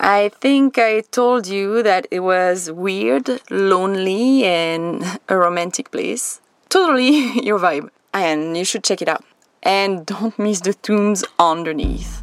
[0.00, 6.40] I think I told you that it was weird, lonely, and a romantic place.
[6.68, 7.90] Totally your vibe.
[8.14, 9.24] And you should check it out.
[9.62, 12.22] And don't miss the tombs underneath.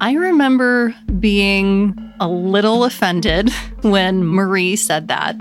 [0.00, 3.50] I remember being a little offended
[3.82, 5.36] when Marie said that.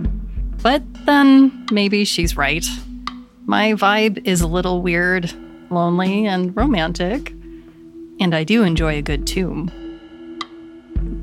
[0.62, 2.66] But then maybe she's right.
[3.46, 5.34] My vibe is a little weird,
[5.72, 7.32] lonely, and romantic.
[8.20, 9.72] And I do enjoy a good tomb.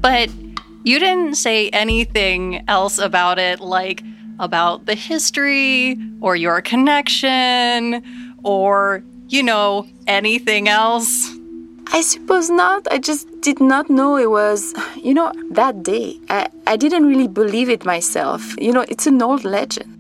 [0.03, 0.31] But
[0.85, 4.03] you didn't say anything else about it, like
[4.41, 8.03] about the history or your connection
[8.43, 11.31] or, you know, anything else.
[11.95, 12.89] I suppose not.
[12.91, 16.19] I just did not know it was, you know, that day.
[16.29, 18.57] I, I didn't really believe it myself.
[18.61, 19.99] You know, it's an old legend.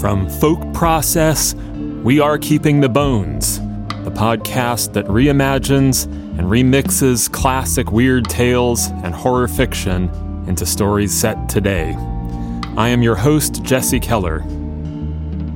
[0.00, 1.54] From Folk Process,
[2.02, 3.65] we are Keeping the Bones, the
[4.16, 10.08] podcast that reimagines and remixes classic weird tales and horror fiction
[10.48, 11.94] into stories set today.
[12.78, 14.40] I am your host, Jesse Keller.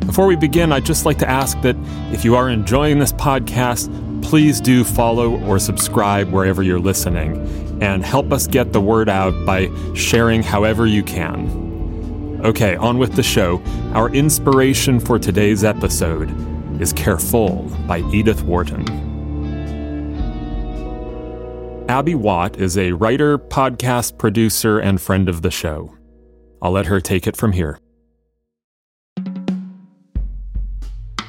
[0.04, 1.76] Before we begin, I'd just like to ask that
[2.12, 3.88] if you are enjoying this podcast,
[4.22, 9.32] please do follow or subscribe wherever you're listening and help us get the word out
[9.46, 12.40] by sharing however you can.
[12.44, 13.62] Okay, on with the show.
[13.94, 16.49] Our inspiration for today's episode
[16.80, 18.88] is Kerfol by Edith Wharton.
[21.90, 25.94] Abby Watt is a writer, podcast producer, and friend of the show.
[26.62, 27.78] I'll let her take it from here.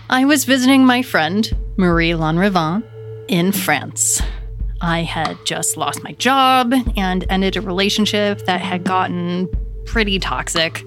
[0.10, 2.84] I was visiting my friend, Marie Lanrivain,
[3.28, 4.22] in France.
[4.80, 9.50] I had just lost my job and ended a relationship that had gotten
[9.86, 10.82] pretty toxic.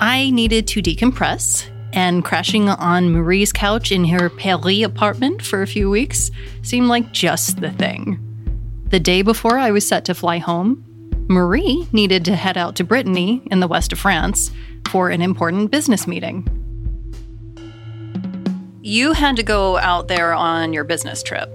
[0.00, 1.68] I needed to decompress,
[1.98, 6.30] and crashing on Marie's couch in her Paris apartment for a few weeks
[6.62, 8.20] seemed like just the thing.
[8.90, 10.84] The day before I was set to fly home,
[11.28, 14.52] Marie needed to head out to Brittany in the west of France
[14.88, 16.46] for an important business meeting.
[18.80, 21.50] You had to go out there on your business trip.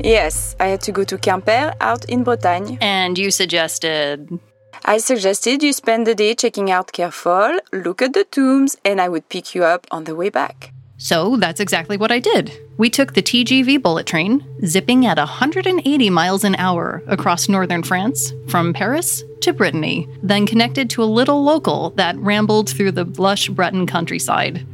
[0.00, 2.76] Yes, I had to go to Quimper out in Bretagne.
[2.80, 4.40] And you suggested.
[4.84, 9.08] I suggested you spend the day checking out Kerfol, look at the tombs, and I
[9.08, 10.72] would pick you up on the way back.
[10.98, 12.52] So that's exactly what I did.
[12.78, 18.32] We took the TGV bullet train, zipping at 180 miles an hour across northern France,
[18.48, 23.48] from Paris to Brittany, then connected to a little local that rambled through the lush
[23.48, 24.66] Breton countryside.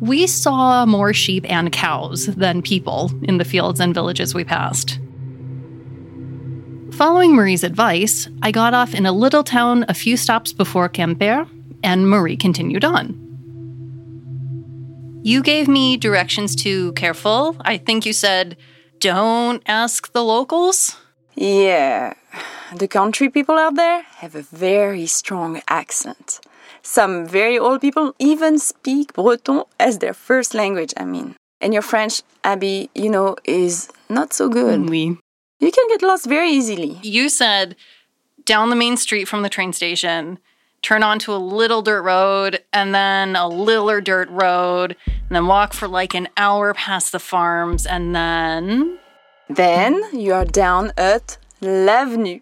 [0.00, 4.98] We saw more sheep and cows than people in the fields and villages we passed.
[7.02, 11.48] Following Marie's advice, I got off in a little town a few stops before Quimper,
[11.82, 13.18] and Marie continued on.
[15.24, 17.56] You gave me directions to Kerfol.
[17.62, 18.56] I think you said,
[19.00, 20.96] don't ask the locals?
[21.34, 22.14] Yeah,
[22.72, 26.38] the country people out there have a very strong accent.
[26.82, 31.34] Some very old people even speak Breton as their first language, I mean.
[31.60, 34.88] And your French, Abby, you know, is not so good.
[34.88, 35.18] Oui.
[35.62, 36.98] You can get lost very easily.
[37.04, 37.76] You said
[38.44, 40.40] down the main street from the train station,
[40.82, 45.72] turn onto a little dirt road, and then a littler dirt road, and then walk
[45.72, 48.98] for like an hour past the farms, and then.
[49.48, 52.40] Then you are down at L'Avenue.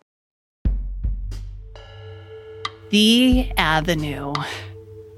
[2.88, 4.32] The Avenue.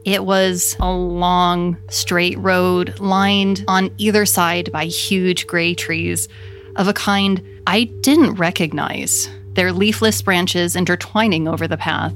[0.05, 6.27] It was a long, straight road lined on either side by huge gray trees
[6.75, 12.15] of a kind I didn't recognize, their leafless branches intertwining over the path,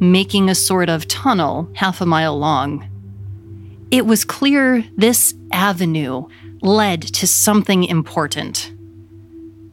[0.00, 2.88] making a sort of tunnel half a mile long.
[3.90, 6.28] It was clear this avenue
[6.62, 8.72] led to something important.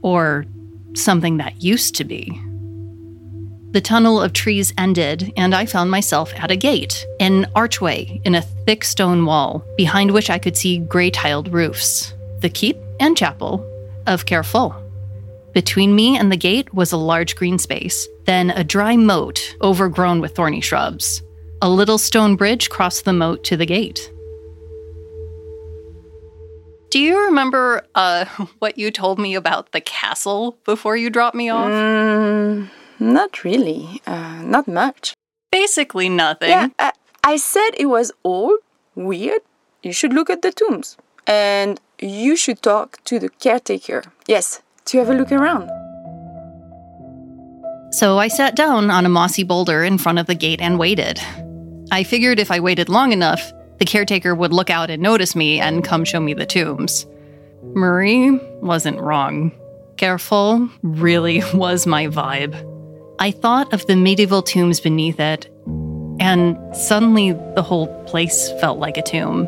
[0.01, 0.45] Or
[0.93, 2.41] something that used to be.
[3.71, 8.35] The tunnel of trees ended, and I found myself at a gate, an archway in
[8.35, 12.13] a thick stone wall, behind which I could see gray tiled roofs.
[12.39, 13.65] The keep and chapel
[14.07, 14.84] of Kerfol.
[15.55, 20.19] Between me and the gate was a large green space, then a dry moat overgrown
[20.19, 21.23] with thorny shrubs.
[21.61, 24.11] A little stone bridge crossed the moat to the gate.
[26.89, 28.25] Do you remember uh,
[28.59, 31.71] what you told me about the castle before you dropped me off?
[31.71, 32.69] Mm,
[32.99, 34.01] not really.
[34.05, 35.13] Uh, not much.
[35.53, 36.49] Basically nothing.
[36.49, 36.91] Yeah, I,
[37.23, 38.59] I said it was old,
[38.93, 39.39] weird.
[39.81, 40.97] You should look at the tombs.
[41.25, 44.03] And you should talk to the caretaker.
[44.27, 45.69] Yes, to have a look around.
[47.91, 51.19] So I sat down on a mossy boulder in front of the gate and waited.
[51.91, 55.59] I figured if I waited long enough, the caretaker would look out and notice me
[55.59, 57.05] and come show me the tombs.
[57.73, 59.51] Marie wasn't wrong.
[59.95, 62.55] Kerfol really was my vibe.
[63.19, 65.49] I thought of the medieval tombs beneath it,
[66.19, 69.47] and suddenly the whole place felt like a tomb.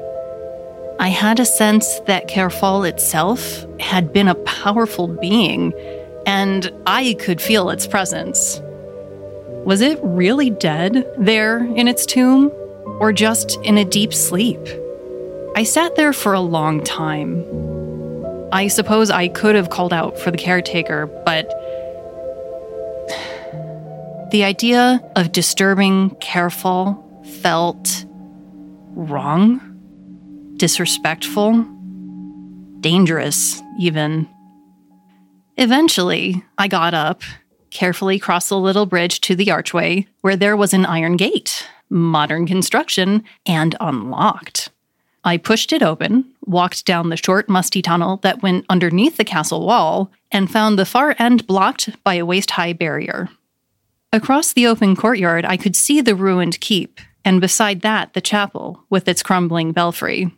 [1.00, 5.72] I had a sense that Kerfol itself had been a powerful being,
[6.26, 8.60] and I could feel its presence.
[9.64, 12.52] Was it really dead there in its tomb,
[13.00, 14.60] or just in a deep sleep?
[15.56, 17.46] I sat there for a long time.
[18.52, 21.48] I suppose I could have called out for the caretaker, but
[24.32, 26.98] the idea of disturbing Kerfol
[27.42, 28.04] felt
[28.96, 29.67] wrong
[30.58, 31.66] disrespectful,
[32.80, 34.28] dangerous, even.
[35.58, 37.22] Eventually, I got up,
[37.70, 42.46] carefully crossed the little bridge to the archway, where there was an iron gate, modern
[42.46, 44.70] construction, and unlocked.
[45.24, 49.66] I pushed it open, walked down the short, musty tunnel that went underneath the castle
[49.66, 53.30] wall, and found the far end blocked by a waist high barrier.
[54.14, 58.86] Across the open courtyard, I could see the ruined keep, and beside that, the chapel
[58.90, 60.32] with its crumbling belfry.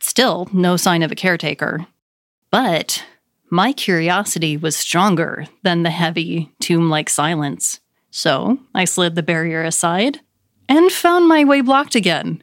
[0.00, 1.86] Still, no sign of a caretaker.
[2.50, 3.04] But
[3.50, 7.80] my curiosity was stronger than the heavy, tomb like silence.
[8.10, 10.20] So I slid the barrier aside
[10.68, 12.42] and found my way blocked again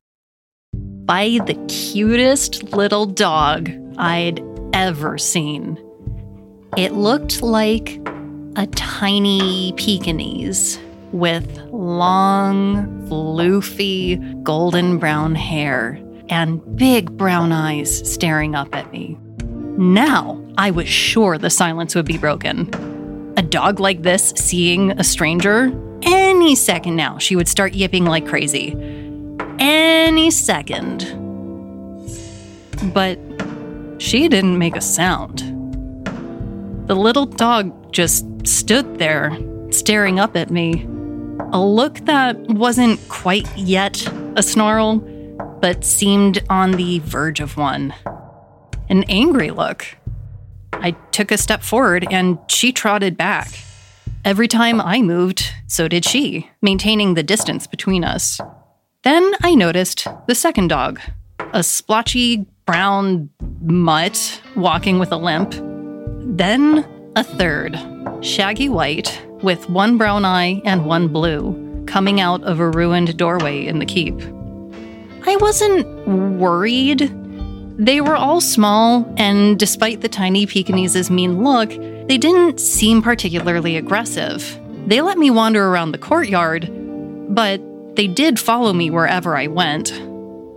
[1.06, 4.42] by the cutest little dog I'd
[4.74, 5.78] ever seen.
[6.78, 8.00] It looked like
[8.56, 10.80] a tiny Pekingese
[11.12, 16.00] with long, floofy, golden brown hair
[16.32, 19.18] and big brown eyes staring up at me.
[19.78, 23.34] Now I was sure the silence would be broken.
[23.38, 25.72] A dog like this seeing a stranger,
[26.04, 28.76] any second now she would start yipping like crazy.
[29.60, 31.06] Any second.
[32.94, 33.20] But
[34.00, 35.40] she didn't make a sound.
[36.88, 39.38] The little dog just stood there,
[39.70, 40.88] staring up at me.
[41.52, 44.06] A look that wasn't quite yet
[44.36, 45.00] a snarl,
[45.62, 47.94] but seemed on the verge of one.
[48.90, 49.86] An angry look.
[50.74, 53.48] I took a step forward and she trotted back.
[54.26, 58.40] Every time I moved, so did she, maintaining the distance between us.
[59.04, 61.00] Then I noticed the second dog,
[61.54, 63.30] a splotchy brown
[63.62, 65.56] mutt walking with a limp.
[66.38, 66.86] Then
[67.16, 67.80] a third,
[68.22, 73.66] shaggy white, with one brown eye and one blue, coming out of a ruined doorway
[73.66, 74.20] in the keep.
[75.26, 77.12] I wasn't worried.
[77.78, 81.70] They were all small, and despite the tiny Pekingese's mean look,
[82.08, 84.60] they didn't seem particularly aggressive.
[84.88, 86.70] They let me wander around the courtyard,
[87.34, 87.62] but
[87.96, 89.94] they did follow me wherever I went,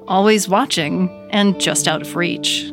[0.08, 2.70] always watching and just out of reach.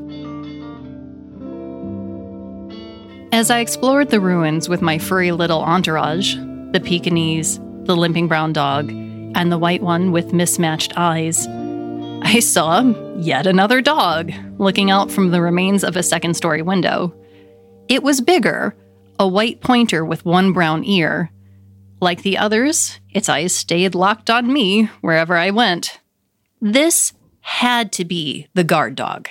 [3.33, 6.35] As I explored the ruins with my furry little entourage
[6.71, 11.47] the Pekingese, the limping brown dog, and the white one with mismatched eyes
[12.23, 12.81] I saw
[13.17, 17.13] yet another dog looking out from the remains of a second story window.
[17.89, 18.75] It was bigger,
[19.19, 21.31] a white pointer with one brown ear.
[21.99, 25.99] Like the others, its eyes stayed locked on me wherever I went.
[26.61, 29.27] This had to be the guard dog.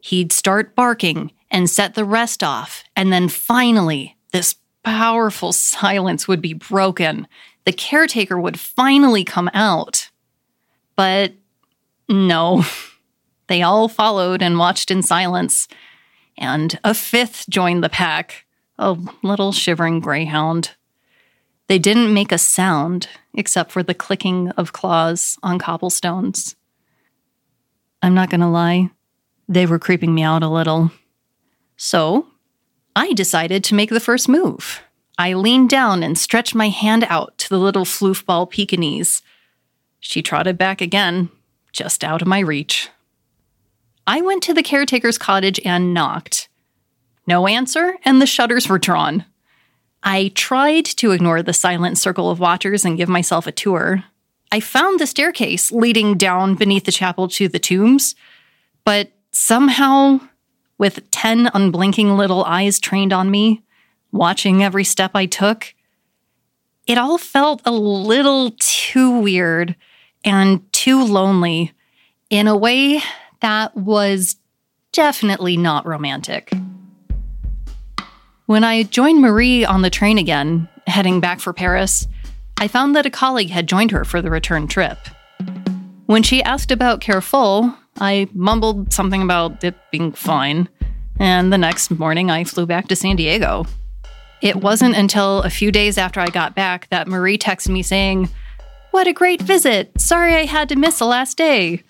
[0.00, 6.42] He'd start barking and set the rest off, and then finally, this powerful silence would
[6.42, 7.26] be broken.
[7.64, 10.10] The caretaker would finally come out.
[10.96, 11.32] But
[12.08, 12.64] no.
[13.48, 15.68] They all followed and watched in silence.
[16.36, 18.44] And a fifth joined the pack,
[18.76, 20.72] a little shivering greyhound.
[21.68, 26.56] They didn't make a sound except for the clicking of claws on cobblestones.
[28.02, 28.90] I'm not gonna lie,
[29.48, 30.90] they were creeping me out a little.
[31.76, 32.28] So,
[32.94, 34.82] I decided to make the first move.
[35.18, 39.22] I leaned down and stretched my hand out to the little floofball Pekingese.
[39.98, 41.30] She trotted back again,
[41.76, 42.88] just out of my reach.
[44.06, 46.48] I went to the caretaker's cottage and knocked.
[47.26, 49.24] No answer, and the shutters were drawn.
[50.02, 54.04] I tried to ignore the silent circle of watchers and give myself a tour.
[54.50, 58.14] I found the staircase leading down beneath the chapel to the tombs,
[58.84, 60.20] but somehow,
[60.78, 63.62] with 10 unblinking little eyes trained on me,
[64.12, 65.74] watching every step I took,
[66.86, 69.74] it all felt a little too weird
[70.26, 71.72] and too lonely
[72.28, 73.00] in a way
[73.40, 74.36] that was
[74.92, 76.52] definitely not romantic.
[78.46, 82.06] When I joined Marie on the train again, heading back for Paris,
[82.58, 84.98] I found that a colleague had joined her for the return trip.
[86.06, 90.68] When she asked about Kerfol, I mumbled something about it being fine.
[91.18, 93.64] and the next morning I flew back to San Diego.
[94.42, 98.28] It wasn't until a few days after I got back that Marie texted me saying,
[98.96, 100.00] What a great visit!
[100.00, 101.82] Sorry I had to miss the last day.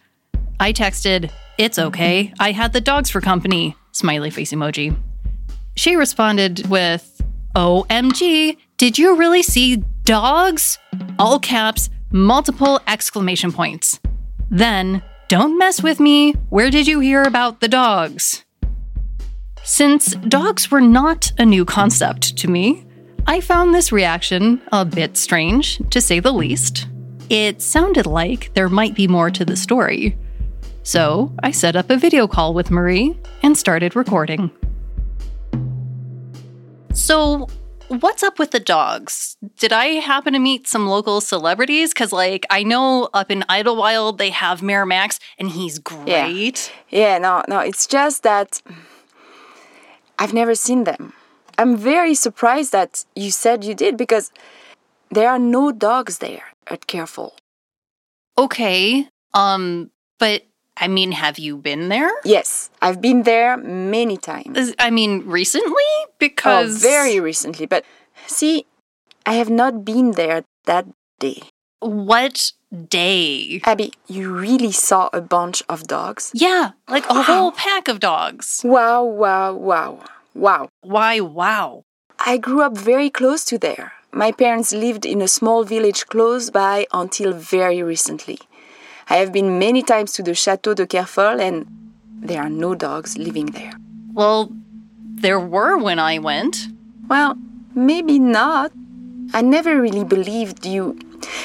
[0.58, 2.34] I texted, It's okay.
[2.40, 3.76] I had the dogs for company.
[3.92, 4.98] Smiley face emoji.
[5.76, 7.22] She responded with,
[7.54, 10.80] OMG, did you really see dogs?
[11.16, 14.00] All caps, multiple exclamation points.
[14.50, 16.32] Then, don't mess with me.
[16.48, 18.44] Where did you hear about the dogs?
[19.62, 22.84] Since dogs were not a new concept to me,
[23.28, 26.88] I found this reaction a bit strange, to say the least.
[27.28, 30.16] It sounded like there might be more to the story.
[30.84, 34.52] So I set up a video call with Marie and started recording.
[36.92, 37.48] So,
[37.88, 39.36] what's up with the dogs?
[39.58, 41.92] Did I happen to meet some local celebrities?
[41.92, 46.72] Because, like, I know up in Idlewild they have Mayor Max, and he's great.
[46.88, 48.62] Yeah, no, no, it's just that
[50.18, 51.12] I've never seen them.
[51.58, 54.32] I'm very surprised that you said you did because
[55.10, 57.32] there are no dogs there at At Kerfol.
[58.38, 60.42] Okay, um, but
[60.76, 62.10] I mean, have you been there?
[62.24, 64.74] Yes, I've been there many times.
[64.78, 65.72] I mean, recently?
[65.72, 66.82] Oh, Because.
[66.82, 67.66] very recently.
[67.66, 67.84] But
[68.26, 68.66] see,
[69.24, 70.86] I have not been there that
[71.18, 71.42] day.
[71.80, 72.52] What
[72.88, 73.60] day?
[73.64, 76.30] Abby, you really saw a bunch of dogs?
[76.34, 78.60] Yeah, like a whole pack of dogs.
[78.64, 80.00] Wow, wow, wow,
[80.34, 80.68] wow.
[80.82, 81.84] Why, wow.
[82.18, 83.92] I grew up very close to there.
[84.16, 88.38] My parents lived in a small village close by until very recently.
[89.10, 91.66] I have been many times to the Chateau de Kerfol and
[92.22, 93.74] there are no dogs living there.
[94.14, 94.48] Well,
[95.02, 96.68] there were when I went.
[97.08, 97.36] Well,
[97.74, 98.72] maybe not.
[99.34, 100.98] I never really believed you.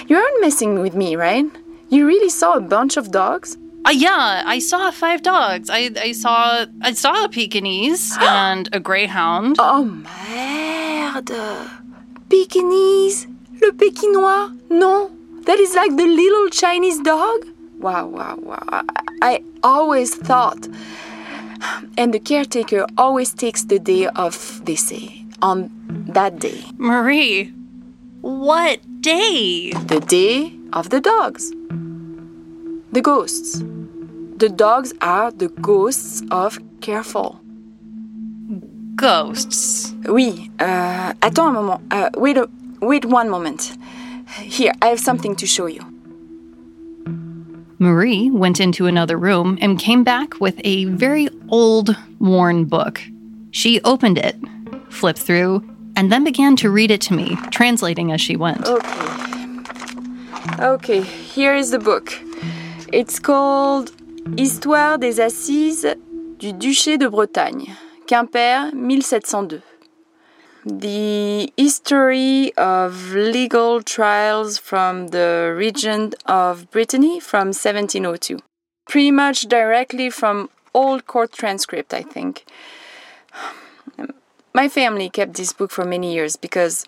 [0.08, 1.46] You aren't messing with me, right?
[1.90, 3.58] You really saw a bunch of dogs?
[3.84, 5.70] Uh, yeah, I saw five dogs.
[5.70, 9.58] I, I saw I saw a Pekingese and a greyhound.
[9.60, 11.81] Oh merde!
[12.32, 13.28] Pekingese?
[13.62, 14.56] Le Pekinois?
[14.70, 15.12] No,
[15.46, 17.46] that is like the little Chinese dog?
[17.78, 18.64] Wow, wow, wow.
[18.70, 18.84] I,
[19.22, 20.66] I always thought.
[21.98, 25.70] And the caretaker always takes the day off, they say, on
[26.08, 26.64] that day.
[26.78, 27.54] Marie,
[28.22, 29.72] what day?
[29.72, 31.52] The day of the dogs.
[32.94, 33.62] The ghosts.
[34.38, 37.40] The dogs are the ghosts of Kerfol.
[39.02, 39.96] Ghosts.
[40.08, 41.82] Oui, euh, attends un moment.
[41.92, 42.48] Uh, wait, a,
[42.82, 43.76] wait one moment.
[44.44, 45.82] Here, I have something to show you.
[47.80, 53.02] Marie went into another room and came back with a very old, worn book.
[53.50, 54.36] She opened it,
[54.90, 55.64] flipped through,
[55.96, 58.68] and then began to read it to me, translating as she went.
[58.68, 59.12] Okay.
[60.60, 62.14] Okay, here is the book.
[62.94, 63.92] It's called
[64.38, 65.96] Histoire des Assises
[66.38, 67.76] du Duché de Bretagne,
[68.12, 69.62] Quimper, 1702.
[70.66, 78.40] The history of legal trials from the region of Brittany from 1702.
[78.90, 82.44] Pretty much directly from old court transcript, I think.
[84.54, 86.86] My family kept this book for many years because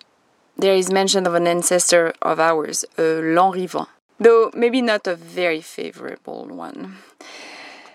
[0.58, 3.86] there is mention of an ancestor of ours, uh, a Lanrivain,
[4.20, 6.98] though maybe not a very favorable one.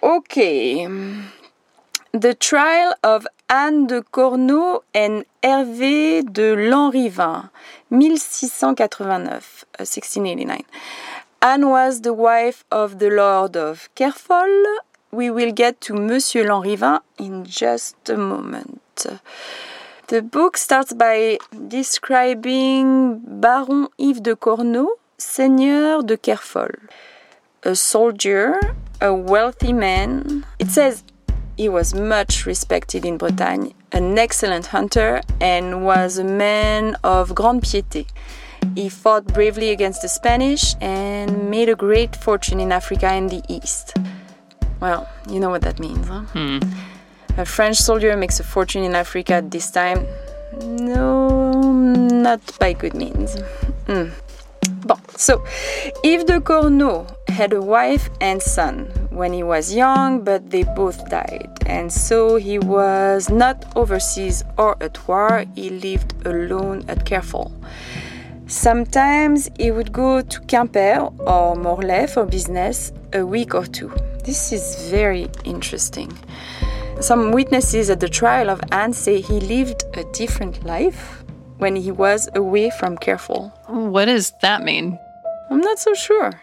[0.01, 0.87] Okay.
[2.11, 7.51] The trial of Anne de Corneau and Hervé de Lanrivan,
[7.89, 10.63] 1689, uh, 1689.
[11.39, 14.79] Anne was the wife of the Lord of Kerfol.
[15.11, 19.05] We will get to Monsieur Lanrivan in just a moment.
[20.07, 21.37] The book starts by
[21.67, 26.71] describing Baron Yves de Corneau, Seigneur de Kerfol,
[27.61, 28.59] a soldier,
[28.99, 30.43] a wealthy man.
[30.57, 31.03] It says
[31.59, 37.61] he was much respected in Bretagne, an excellent hunter, and was a man of grande
[37.61, 38.05] piété.
[38.75, 43.43] He fought bravely against the Spanish and made a great fortune in Africa and the
[43.49, 43.97] East.
[44.79, 46.23] Well, you know what that means, huh?
[47.37, 50.07] A French soldier makes a fortune in Africa at this time.
[50.61, 53.37] No, not by good means.
[53.85, 54.11] Hmm.
[54.89, 55.43] Bon, so
[56.03, 61.07] Yves de Corneau had a wife and son when he was young, but they both
[61.11, 65.45] died, and so he was not overseas or at war.
[65.53, 67.51] He lived alone at Kerfol.
[68.47, 73.91] Sometimes he would go to Quimper or Morlaix for business a week or two.
[74.25, 76.11] This is very interesting.
[76.99, 81.18] Some witnesses at the trial of Anne say he lived a different life
[81.59, 83.51] when he was away from Kerfol.
[83.67, 84.97] What does that mean?
[85.51, 86.41] I'm not so sure.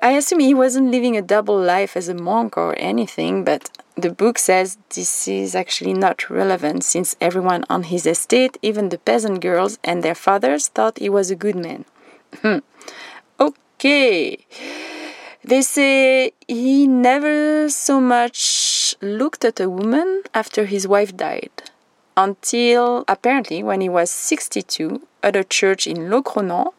[0.00, 4.10] I assume he wasn't living a double life as a monk or anything, but the
[4.10, 9.40] book says this is actually not relevant since everyone on his estate, even the peasant
[9.40, 11.84] girls and their fathers, thought he was a good man.
[12.42, 12.58] Hmm.
[13.40, 14.46] okay.
[15.42, 21.70] They say he never so much looked at a woman after his wife died
[22.16, 26.72] until apparently when he was 62 at a church in Locronan,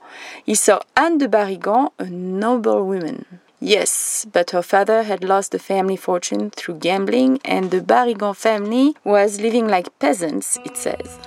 [0.45, 3.25] he saw Anne de Barrigan, a noble woman.
[3.59, 8.95] Yes, but her father had lost the family fortune through gambling, and the Barrigan family
[9.03, 11.19] was living like peasants, it says.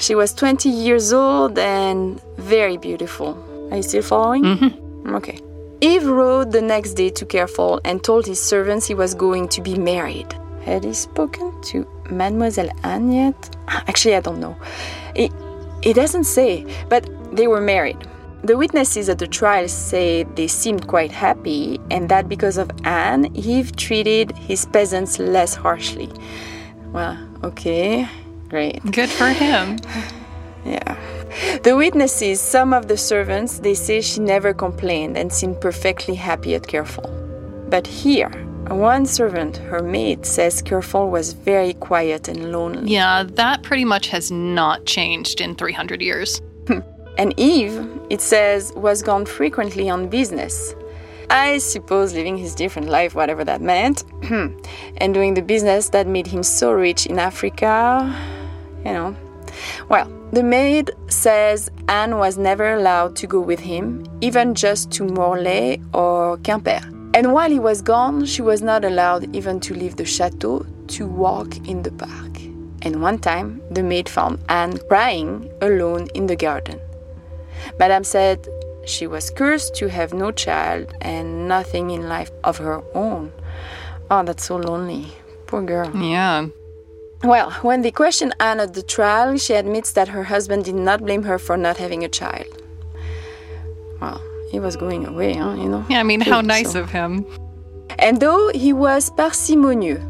[0.00, 3.38] She was 20 years old and very beautiful.
[3.70, 4.42] Are you still following?
[4.42, 5.14] Mm-hmm.
[5.14, 5.38] Okay.
[5.80, 9.62] Yves rode the next day to Kerfol and told his servants he was going to
[9.62, 10.34] be married.
[10.64, 13.56] Had he spoken to Mademoiselle Anne yet?
[13.68, 14.56] Actually, I don't know.
[15.14, 15.32] It,
[15.82, 17.98] it doesn't say, but they were married.
[18.42, 23.26] The witnesses at the trial say they seemed quite happy, and that because of Anne,
[23.34, 26.10] Yves treated his peasants less harshly.
[26.92, 28.08] Well, okay,
[28.48, 28.82] great.
[28.90, 29.78] Good for him.
[30.64, 30.96] Yeah.
[31.62, 36.54] The witnesses, some of the servants, they say she never complained and seemed perfectly happy
[36.54, 37.08] at Kerfol.
[37.70, 38.30] But here,
[38.74, 42.92] one servant, her maid, says Kerfol was very quiet and lonely.
[42.92, 46.40] Yeah, that pretty much has not changed in 300 years.
[47.18, 50.74] And Yves, it says, was gone frequently on business.
[51.28, 56.26] I suppose living his different life, whatever that meant, and doing the business that made
[56.26, 58.10] him so rich in Africa,
[58.86, 59.16] you know.
[59.88, 65.04] Well, the maid says Anne was never allowed to go with him, even just to
[65.04, 66.99] Morlaix or Quimper.
[67.12, 71.06] And while he was gone, she was not allowed even to leave the chateau to
[71.06, 72.40] walk in the park.
[72.82, 76.80] And one time, the maid found Anne crying alone in the garden.
[77.78, 78.46] Madame said
[78.86, 83.32] she was cursed to have no child and nothing in life of her own.
[84.10, 85.08] Oh, that's so lonely.
[85.46, 85.94] Poor girl.
[85.94, 86.46] Yeah.
[87.22, 91.00] Well, when they questioned Anne at the trial, she admits that her husband did not
[91.00, 92.62] blame her for not having a child.
[94.00, 95.84] Well, he was going away, huh, you know?
[95.88, 97.24] Yeah, I mean, how nice so- of him.
[97.98, 100.00] And though he was parsimonious,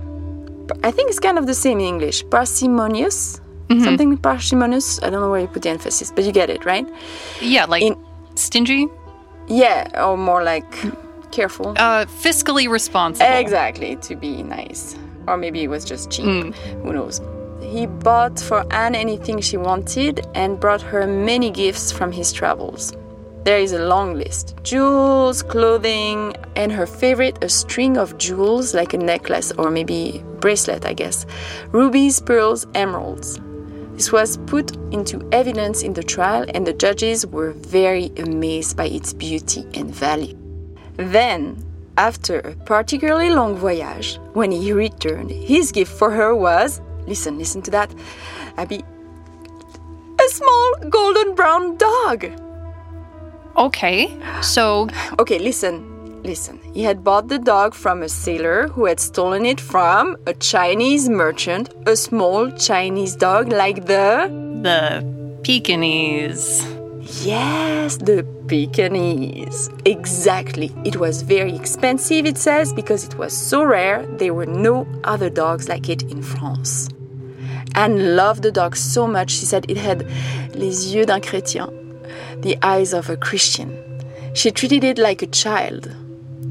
[0.85, 2.25] I think it's kind of the same in English.
[2.31, 3.41] Parsimonious?
[3.85, 5.01] Something parsimonious?
[5.03, 6.87] I don't know where you put the emphasis, but you get it, right?
[7.41, 7.97] Yeah, like In-
[8.35, 8.89] stingy,
[9.47, 10.67] Yeah, or more like
[11.31, 11.75] careful.
[11.77, 13.31] uh, fiscally responsible.
[13.33, 14.97] Exactly, to be nice.
[15.29, 16.53] Or maybe it was just cheap.
[16.83, 17.21] Who knows?
[17.63, 22.93] He bought for Anne anything she wanted and brought her many gifts from his travels.
[23.43, 28.93] There is a long list jewels, clothing, and her favorite, a string of jewels like
[28.93, 31.25] a necklace or maybe bracelet, I guess.
[31.73, 33.41] Rubies, pearls, emeralds.
[33.95, 38.87] This was put into evidence in the trial, and the judges were very amazed by
[38.87, 40.37] its beauty and value.
[40.97, 41.65] Then,
[41.97, 47.63] after a particularly long voyage, when he returned, his gift for her was listen, listen
[47.63, 47.95] to that,
[48.59, 48.85] Abby,
[50.19, 52.31] a small golden brown dog.
[53.57, 54.09] Okay,
[54.43, 56.59] so Okay, listen, listen.
[56.73, 61.09] He had bought the dog from a sailor who had stolen it from a Chinese
[61.09, 64.31] merchant, a small Chinese dog like the.
[64.63, 65.05] the
[65.43, 66.65] Pekingese.
[67.25, 69.69] Yes, the Pekingese.
[69.85, 70.71] Exactly.
[70.85, 75.29] It was very expensive, it says, because it was so rare, there were no other
[75.29, 76.89] dogs like it in France.
[77.75, 80.07] Anne loved the dog so much, she said it had
[80.55, 81.73] les yeux d'un chrétien,
[82.43, 83.77] the eyes of a Christian.
[84.35, 85.95] She treated it like a child.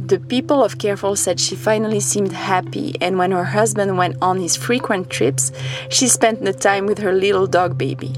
[0.06, 4.40] The people of Kerfol said she finally seemed happy, and when her husband went on
[4.40, 5.52] his frequent trips,
[5.90, 8.14] she spent the time with her little dog baby.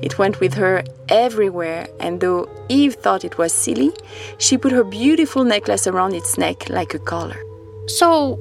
[0.00, 3.92] It went with her everywhere, and though Yves thought it was silly,
[4.38, 7.40] she put her beautiful necklace around its neck like a collar.
[7.88, 8.38] So,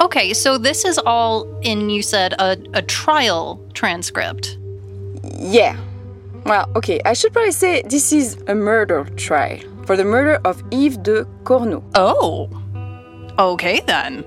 [0.00, 4.58] okay, so this is all in, you said, a, a trial transcript.
[5.38, 5.76] Yeah.
[6.46, 10.62] Well, okay, I should probably say this is a murder trial for the murder of
[10.70, 11.82] Yves de Corneau.
[11.94, 12.50] Oh.
[13.38, 14.24] Okay, then.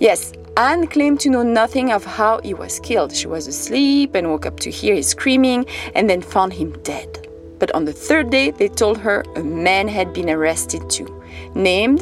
[0.00, 3.14] Yes, Anne claimed to know nothing of how he was killed.
[3.14, 7.28] She was asleep and woke up to hear his screaming and then found him dead.
[7.58, 11.22] But on the third day, they told her a man had been arrested too,
[11.54, 12.00] named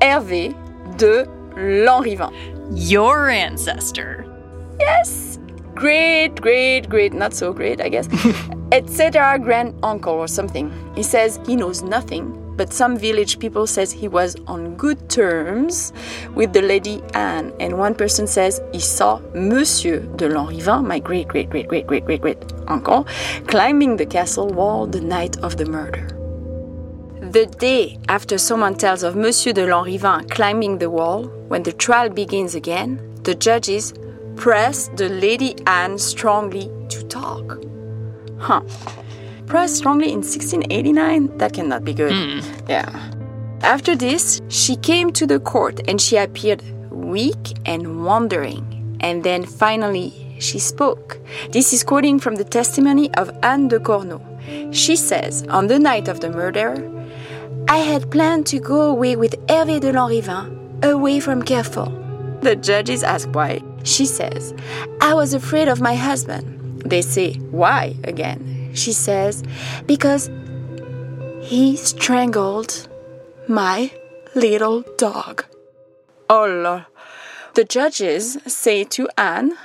[0.00, 0.54] Hervé
[0.98, 1.24] de
[1.56, 2.32] Lanrivain.
[2.72, 4.24] Your ancestor.
[4.78, 5.35] Yes,
[5.76, 8.08] great, great, great, not so great, I guess,
[8.72, 9.38] etc.
[9.38, 10.72] grand uncle or something.
[10.96, 15.92] He says he knows nothing, but some village people says he was on good terms
[16.34, 21.28] with the lady Anne, and one person says he saw Monsieur de Lanrivain, my great,
[21.28, 23.06] great, great, great, great, great, great uncle,
[23.46, 26.08] climbing the castle wall the night of the murder.
[27.20, 32.08] The day after someone tells of Monsieur de Lanrivain climbing the wall, when the trial
[32.08, 33.92] begins again, the judges
[34.36, 37.58] press the Lady Anne strongly to talk.
[38.38, 38.62] Huh.
[39.46, 41.38] Press strongly in 1689?
[41.38, 42.12] That cannot be good.
[42.12, 42.40] Hmm.
[42.68, 43.12] Yeah.
[43.62, 48.98] After this, she came to the court and she appeared weak and wandering.
[49.00, 51.18] And then finally, she spoke.
[51.50, 54.20] This is quoting from the testimony of Anne de Corneau.
[54.72, 56.90] She says, On the night of the murder,
[57.68, 61.92] I had planned to go away with Hervé de Lanrivain, away from Kerfol.
[62.42, 63.60] The judges ask why.
[63.86, 64.52] She says,
[65.00, 66.82] I was afraid of my husband.
[66.82, 68.72] They say, Why again?
[68.74, 69.44] She says,
[69.86, 70.28] Because
[71.40, 72.88] he strangled
[73.48, 73.92] my
[74.34, 75.44] little dog.
[76.28, 76.84] Oh.
[77.54, 79.56] The judges say to Anne,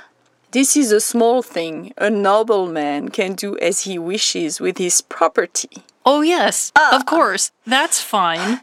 [0.52, 1.92] This is a small thing.
[1.98, 5.82] A nobleman can do as he wishes with his property.
[6.06, 6.94] Oh, yes, ah.
[6.96, 7.50] of course.
[7.66, 8.60] That's fine.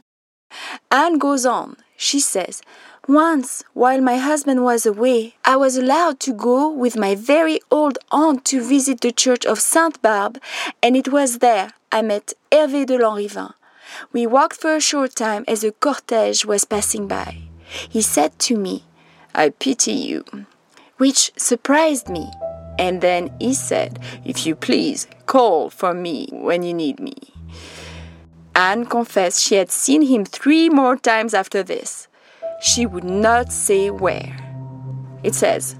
[0.89, 1.75] Anne goes on.
[1.97, 2.61] She says,
[3.09, 7.97] Once, while my husband was away, I was allowed to go with my very old
[8.11, 10.37] aunt to visit the church of Sainte Barbe,
[10.83, 13.53] and it was there I met Hervé de Lanrivain.
[14.13, 17.39] We walked for a short time as a cortege was passing by.
[17.89, 18.83] He said to me,
[19.33, 20.23] I pity you,
[20.97, 22.29] which surprised me.
[22.77, 27.17] And then he said, If you please, call for me when you need me.
[28.53, 32.08] Anne confessed she had seen him three more times after this.
[32.59, 34.35] She would not say where.
[35.23, 35.75] It says,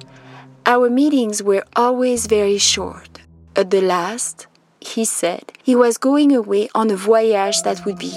[0.65, 3.19] Our meetings were always very short.
[3.55, 4.47] At the last,
[4.79, 8.13] he said he was going away on a voyage that would be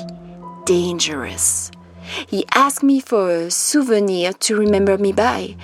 [0.65, 1.71] dangerous.
[2.27, 5.57] He asked me for a souvenir to remember me by,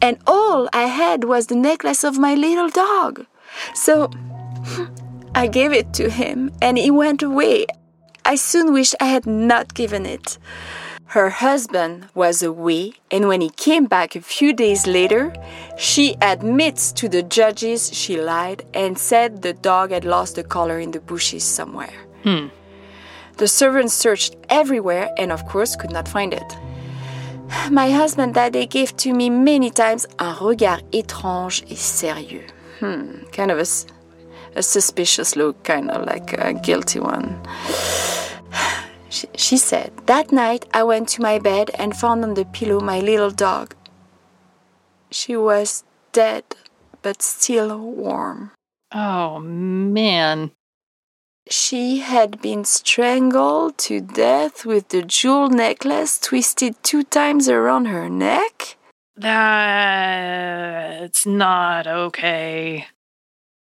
[0.00, 3.26] and all I had was the necklace of my little dog.
[3.74, 4.10] So
[5.34, 7.66] I gave it to him, and he went away.
[8.24, 10.38] I soon wished I had not given it.
[11.06, 15.32] Her husband was away, and when he came back a few days later,
[15.78, 20.80] she admits to the judges she lied and said the dog had lost the collar
[20.80, 21.94] in the bushes somewhere.
[23.36, 26.56] The servants searched everywhere and, of course, could not find it.
[27.70, 32.48] My husband that day gave to me many times un regard étrange et sérieux.
[32.80, 33.58] Hmm, kind of
[34.56, 37.38] a suspicious look, kind of like a guilty one.
[39.14, 42.80] She, she said, That night I went to my bed and found on the pillow
[42.80, 43.76] my little dog.
[45.08, 46.42] She was dead,
[47.00, 48.50] but still warm.
[48.92, 50.50] Oh, man.
[51.48, 58.08] She had been strangled to death with the jewel necklace twisted two times around her
[58.08, 58.76] neck.
[59.16, 62.88] That's not okay.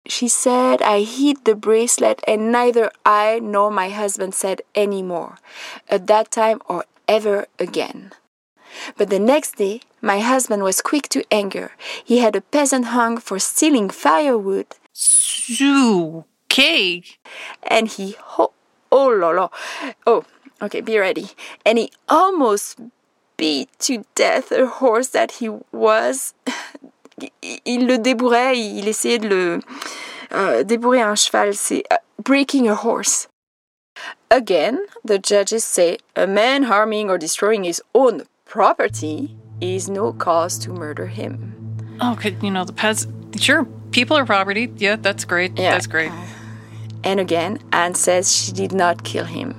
[0.09, 5.39] She said I hid the bracelet and neither I nor my husband said any more,
[5.89, 8.13] at that time or ever again.
[8.97, 11.73] But the next day, my husband was quick to anger.
[12.05, 14.67] He had a peasant hung for stealing firewood,
[16.51, 17.03] Okay.
[17.63, 18.53] and he ho-
[18.93, 19.49] oh la la,
[20.07, 20.25] oh
[20.63, 21.31] okay, be ready.
[21.65, 22.79] And he almost
[23.37, 26.35] beat to death a horse that he was.
[27.65, 29.61] Il le débourrait, il essayait de le
[30.33, 33.29] euh, débourrer un cheval, c'est uh, breaking a horse.
[34.31, 40.59] Again, the judges say a man harming or destroying his own property is no cause
[40.59, 41.55] to murder him.
[42.03, 43.07] Okay, you know, the pets.
[43.39, 44.71] Sure, people are property.
[44.77, 45.59] Yeah, that's great.
[45.59, 45.71] Yeah.
[45.71, 46.13] That's great.
[47.05, 49.55] And again, Anne says she did not kill him.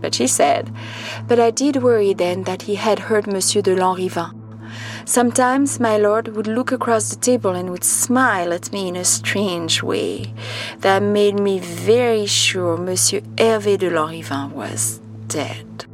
[0.00, 0.72] But she said,
[1.28, 4.41] But I did worry then that he had hurt Monsieur de Lanrivain.
[5.04, 9.04] Sometimes my lord would look across the table and would smile at me in a
[9.04, 10.32] strange way
[10.78, 15.86] that made me very sure Monsieur Hervé de Lanrivain was dead.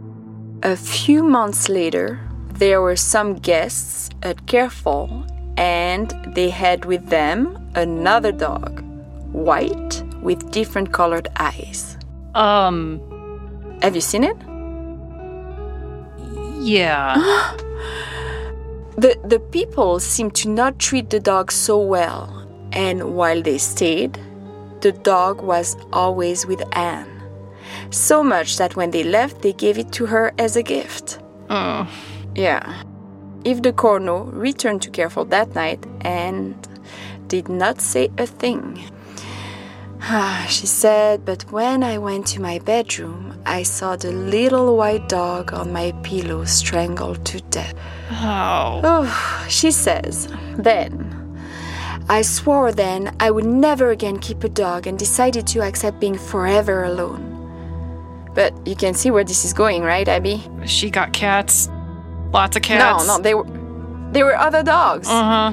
[0.63, 2.21] A few months later,
[2.53, 5.25] there were some guests at Kerfol,
[5.57, 8.83] and they had with them another dog,
[9.33, 11.97] white with different colored eyes.
[12.35, 13.01] Um,
[13.83, 14.37] Have you seen it?
[16.61, 17.55] yeah.
[18.99, 24.19] The, the people seemed to not treat the dog so well, and while they stayed,
[24.81, 27.07] the dog was always with Anne.
[27.91, 31.21] So much that when they left, they gave it to her as a gift.
[31.49, 31.89] Oh.
[32.35, 32.83] Yeah.
[33.45, 36.57] Yves de Corneau returned to Kerfol that night and
[37.29, 38.83] did not say a thing.
[40.49, 45.53] She said, but when I went to my bedroom, I saw the little white dog
[45.53, 47.75] on my pillow strangled to death.
[48.11, 48.81] Oh.
[48.85, 51.15] Oh, she says, then.
[52.09, 56.17] I swore then I would never again keep a dog and decided to accept being
[56.17, 57.25] forever alone.
[58.35, 60.43] But you can see where this is going, right, Abby?
[60.65, 61.69] She got cats.
[62.33, 63.07] Lots of cats.
[63.07, 63.47] No, no, they were
[64.13, 65.09] they were other dogs.
[65.09, 65.53] Uh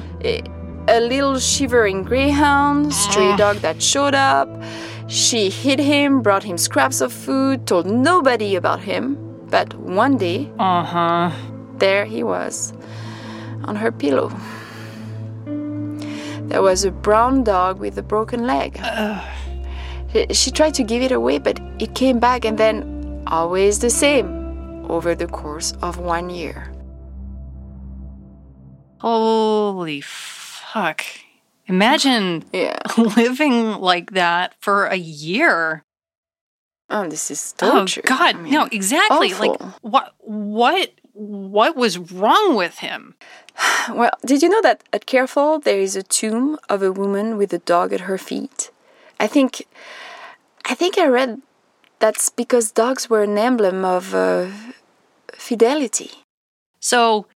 [0.88, 4.48] A, little shivering greyhound, stray dog that showed up.
[5.08, 9.16] She hid him, brought him scraps of food, told nobody about him.
[9.50, 11.30] But one day, Uh huh.
[11.78, 12.72] there he was,
[13.64, 14.30] on her pillow.
[16.48, 18.78] There was a brown dog with a broken leg.
[20.12, 23.90] She- She tried to give it away, but it came back and then always the
[23.90, 24.28] same
[24.88, 26.72] over the course of one year.
[29.00, 30.00] Holy
[30.76, 31.04] fuck.
[31.66, 32.78] Imagine Yeah.
[33.16, 35.82] living like that for a year.
[36.88, 38.02] Oh, this is Oh torture.
[38.02, 39.34] God, I mean, no, exactly.
[39.34, 40.14] Like what?
[40.20, 40.90] What?
[41.12, 43.14] What was wrong with him?
[43.88, 47.52] Well, did you know that at Kerfol there is a tomb of a woman with
[47.52, 48.70] a dog at her feet?
[49.24, 49.64] I think,
[50.70, 51.40] I think I read
[52.00, 54.48] that's because dogs were an emblem of uh,
[55.32, 56.10] fidelity.
[56.80, 57.26] So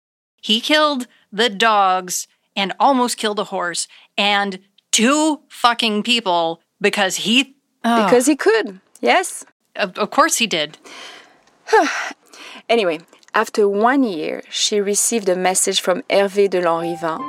[0.42, 3.86] he killed the dogs and almost killed a horse
[4.16, 4.58] and
[4.92, 7.56] two fucking people because he.
[7.84, 9.44] Oh, Because he could, yes?
[9.76, 10.78] of, of course he did.
[12.68, 13.00] Anyway,
[13.34, 17.20] after one year, she received a message from Hervé de Lanrivain.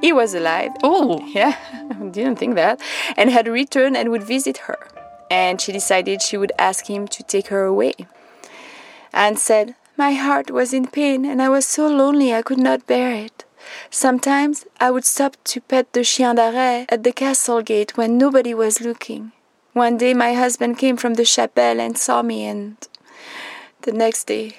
[0.00, 1.56] He was alive, Oh, yeah,
[2.10, 2.80] didn't think that,
[3.16, 4.78] and had returned and would visit her.
[5.30, 7.94] And she decided she would ask him to take her away.
[9.12, 12.86] And said, My heart was in pain and I was so lonely I could not
[12.86, 13.43] bear it.
[13.90, 18.54] Sometimes I would stop to pet the chien d'arrêt at the castle gate when nobody
[18.54, 19.32] was looking.
[19.72, 22.76] One day my husband came from the chapelle and saw me, and
[23.82, 24.56] the next day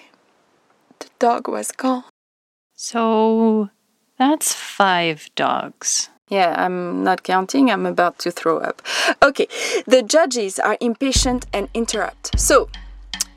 [0.99, 2.03] the dog was gone.
[2.75, 3.69] so
[4.17, 6.09] that's five dogs.
[6.29, 7.69] Yeah, I'm not counting.
[7.69, 8.81] I'm about to throw up.
[9.21, 9.47] Okay,
[9.85, 12.39] the judges are impatient and interrupt.
[12.39, 12.67] So,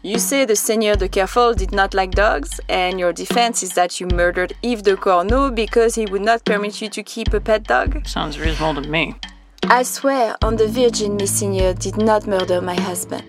[0.02, 4.00] you say the Seigneur de Kerfol did not like dogs, and your defense is that
[4.00, 7.64] you murdered Yves de Corneau because he would not permit you to keep a pet
[7.64, 8.06] dog?
[8.06, 9.16] Sounds reasonable to me.
[9.64, 13.24] I swear on the Virgin, Messeigneur did not murder my husband.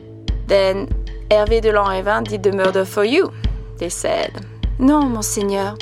[0.48, 0.88] Then
[1.30, 3.34] Hervé de Lanrivain did the murder for you,
[3.78, 4.46] they said.
[4.78, 5.76] No, Monseigneur.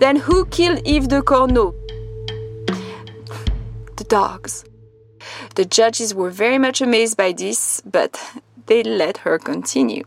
[0.00, 1.74] Then who killed Yves de Corneau?
[3.96, 4.64] The dogs.
[5.54, 8.18] The judges were very much amazed by this, but
[8.66, 10.04] they let her continue.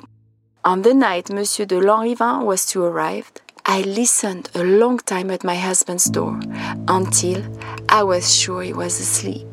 [0.65, 3.29] On the night Monsieur de Lanrivain was to arrive,
[3.65, 6.39] I listened a long time at my husband's door
[6.87, 7.43] until
[7.89, 9.45] I was sure he was asleep.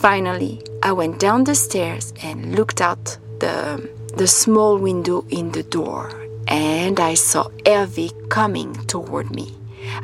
[0.00, 5.64] Finally, I went down the stairs and looked out the, the small window in the
[5.64, 6.10] door,
[6.46, 9.54] and I saw Hervé coming toward me.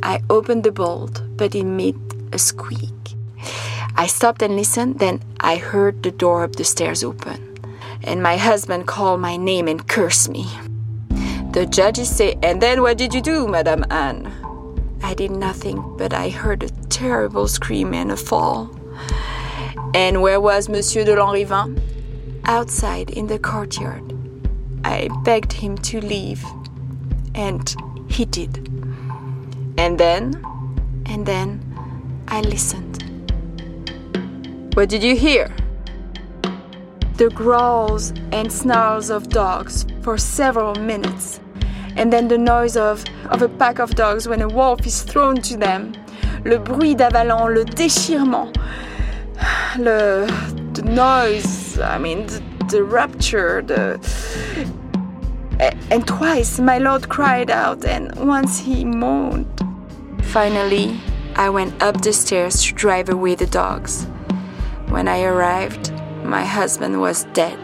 [0.03, 1.99] I opened the bolt, but it made
[2.33, 3.17] a squeak.
[3.97, 7.54] I stopped and listened, then I heard the door up the stairs open,
[8.05, 10.47] and my husband called my name and cursed me.
[11.53, 14.33] The judges say, And then what did you do, Madame Anne?
[15.03, 18.71] I did nothing, but I heard a terrible scream and a fall.
[19.95, 21.81] And where was Monsieur de Lanrivain?
[22.45, 24.03] Outside in the courtyard.
[24.85, 26.45] I begged him to leave,
[27.35, 27.75] and
[28.09, 28.59] he did.
[29.79, 30.45] And then,
[31.07, 31.61] and then,
[32.29, 33.03] I listened.
[34.75, 35.55] What did you hear?
[37.17, 41.39] The growls and snarls of dogs for several minutes,
[41.95, 45.37] and then the noise of, of a pack of dogs when a wolf is thrown
[45.43, 45.95] to them,
[46.45, 48.57] le bruit d'avalant, le déchirement,
[49.79, 50.27] le,
[50.73, 54.01] the noise, I mean, the, the rupture, the.
[55.91, 59.47] And twice my lord cried out, and once he moaned.
[60.25, 60.99] Finally,
[61.37, 64.07] I went up the stairs to drive away the dogs.
[64.89, 65.93] When I arrived,
[66.25, 67.61] my husband was dead,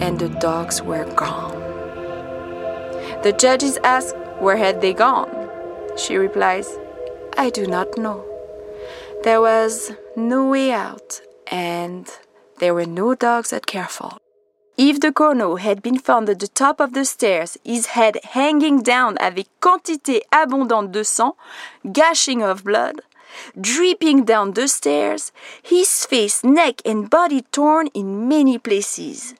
[0.00, 1.52] and the dogs were gone.
[3.22, 5.30] The judges ask, Where had they gone?
[5.96, 6.78] She replies,
[7.36, 8.24] I do not know.
[9.24, 12.10] There was no way out, and
[12.58, 14.18] there were no dogs at Kerfol.
[14.78, 18.82] Yves de Corneau had been found at the top of the stairs, his head hanging
[18.82, 21.32] down avec quantité abondante de sang,
[21.92, 23.00] gushing of blood,
[23.60, 29.34] dripping down the stairs, his face, neck, and body torn in many places.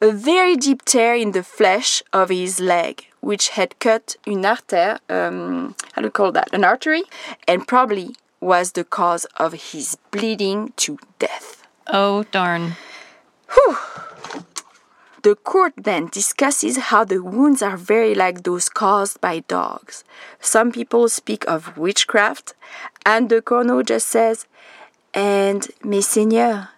[0.00, 4.98] A very deep tear in the flesh of his leg, which had cut an artery,
[5.08, 7.04] um, how do you call that, an artery,
[7.46, 11.62] and probably was the cause of his bleeding to death.
[11.86, 12.76] Oh, darn.
[15.22, 20.04] The court then discusses how the wounds are very like those caused by dogs.
[20.40, 22.54] Some people speak of witchcraft,
[23.04, 24.46] and the Corneau just says,
[25.14, 26.68] and, Messeigneur,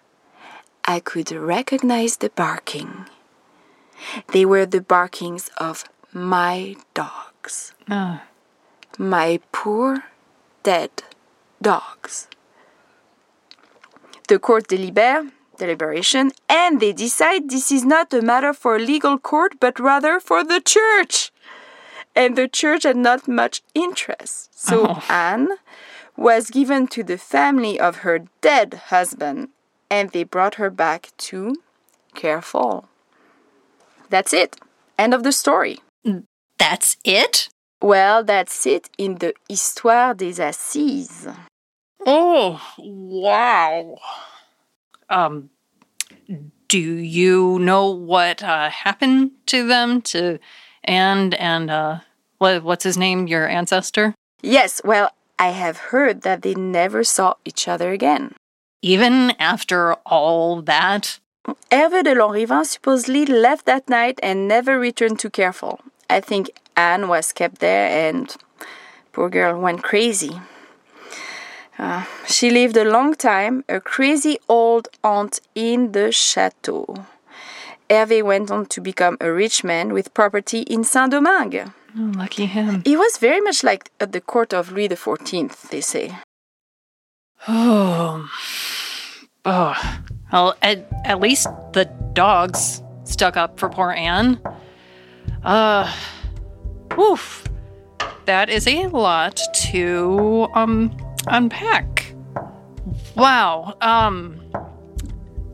[0.85, 3.05] I could recognize the barking.
[4.33, 7.73] They were the barkings of my dogs.
[7.89, 8.23] Ah.
[8.97, 10.05] My poor
[10.63, 11.03] dead
[11.61, 12.27] dogs.
[14.27, 19.53] The court delibere, deliberation, and they decide this is not a matter for legal court,
[19.59, 21.31] but rather for the church.
[22.19, 24.49] And the church had not much interest.
[24.53, 25.03] So Oh.
[25.09, 25.49] Anne
[26.17, 29.49] was given to the family of her dead husband,
[29.89, 31.39] and they brought her back to
[32.15, 32.85] Kerfol.
[34.09, 34.51] That's it.
[34.97, 35.79] End of the story.
[36.57, 37.49] That's it?
[37.81, 41.27] Well, that's it in the Histoire des Assises.
[42.05, 43.97] Oh, wow.
[45.11, 45.49] Um,
[46.67, 50.39] do you know what uh, happened to them, to
[50.83, 51.99] and and uh,
[52.37, 54.15] what what's his name, your ancestor?
[54.41, 58.33] Yes, well, I have heard that they never saw each other again.
[58.81, 61.19] Even after all that,
[61.71, 65.79] Hervé de Lanrivain supposedly left that night and never returned to Kerfol.
[66.09, 68.35] I think Anne was kept there and
[69.11, 70.39] poor girl went crazy.
[71.81, 77.07] Uh, she lived a long time, a crazy old aunt in the chateau.
[77.89, 81.73] Hervé went on to become a rich man with property in Saint-Domingue.
[81.97, 82.83] oh, lucky him.
[82.85, 86.15] He was very much like at the court of Louis XIV, they say.
[87.47, 88.29] Oh,
[89.43, 89.99] oh.
[90.31, 94.39] Well, at at least the dogs stuck up for poor Anne.
[95.43, 95.91] Uh,
[96.97, 97.43] oof.
[98.25, 99.41] That is a lot
[99.71, 100.95] to um
[101.27, 102.13] unpack.
[103.15, 103.75] Wow.
[103.81, 104.41] Um,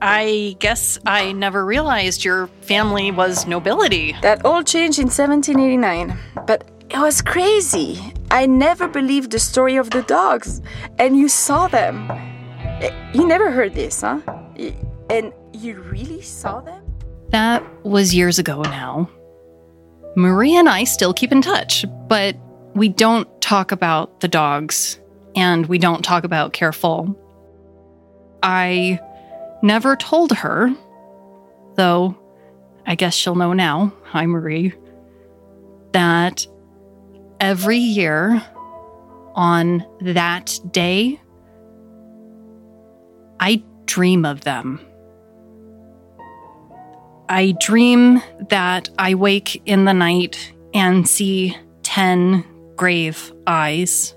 [0.01, 4.15] I guess I never realized your family was nobility.
[4.21, 8.13] That all changed in 1789, but it was crazy.
[8.31, 10.61] I never believed the story of the dogs,
[10.99, 12.09] and you saw them.
[12.81, 14.19] Eh, You never heard this, huh?
[15.09, 16.83] And you really saw them?
[17.29, 19.09] That was years ago now.
[20.15, 22.35] Marie and I still keep in touch, but
[22.73, 24.99] we don't talk about the dogs
[25.37, 27.15] and we don't talk about Kerfol.
[28.41, 28.99] I
[29.61, 30.75] never told her,
[31.75, 32.17] though
[32.87, 33.93] I guess she'll know now.
[34.05, 34.73] Hi, Marie.
[35.91, 36.47] That
[37.39, 38.43] every year
[39.35, 41.21] on that day,
[43.39, 44.81] I dream of them.
[47.29, 52.43] I dream that I wake in the night and see 10
[52.75, 54.15] grave eyes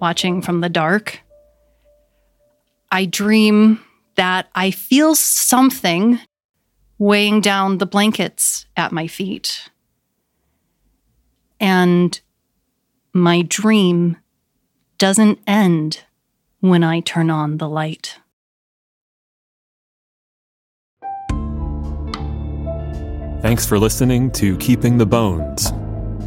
[0.00, 1.20] watching from the dark.
[2.90, 3.80] I dream
[4.16, 6.20] that I feel something
[6.98, 9.68] weighing down the blankets at my feet.
[11.58, 12.20] And
[13.12, 14.16] my dream
[14.98, 16.04] doesn't end
[16.60, 18.18] when I turn on the light.
[23.42, 25.70] Thanks for listening to Keeping the Bones.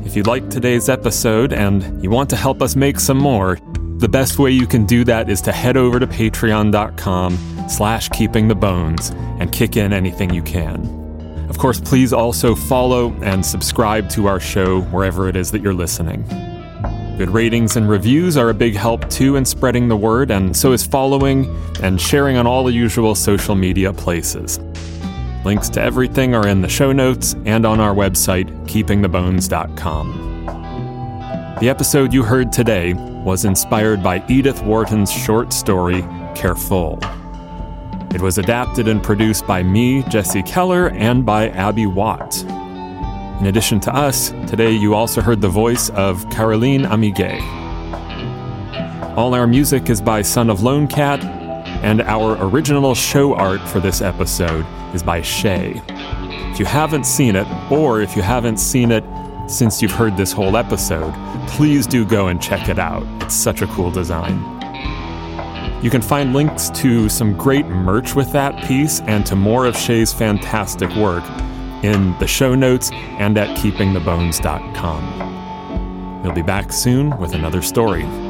[0.08, 3.58] If you liked today's episode and you want to help us make some more,
[3.98, 8.48] the best way you can do that is to head over to patreon.com slash keeping
[8.48, 9.10] the bones
[9.42, 10.80] and kick in anything you can.
[11.50, 15.74] Of course, please also follow and subscribe to our show wherever it is that you're
[15.74, 16.24] listening.
[17.18, 20.72] Good ratings and reviews are a big help too in spreading the word, and so
[20.72, 24.58] is following and sharing on all the usual social media places.
[25.48, 30.46] Links to everything are in the show notes and on our website, keepingthebones.com.
[31.62, 32.92] The episode you heard today
[33.24, 36.02] was inspired by Edith Wharton's short story,
[36.36, 37.02] Kerfol.
[38.14, 42.44] It was adapted and produced by me, Jesse Keller, and by Abby Watt.
[43.40, 47.40] In addition to us, today you also heard the voice of Caroline Amiguet.
[49.16, 51.37] All our music is by Son of Lone Cat,
[51.84, 55.82] and our original show art for this episode is by Shai.
[56.52, 59.04] If you haven't seen it, or if you haven't seen it
[59.48, 61.14] since you've heard this whole episode,
[61.48, 63.04] please do go and check it out.
[63.22, 64.40] It's such a cool design.
[65.84, 69.78] You can find links to some great merch with that piece and to more of
[69.78, 71.24] Shai's fantastic work
[71.84, 76.24] in the show notes and at keepingthebones.com.
[76.24, 78.27] We'll be back soon with another story.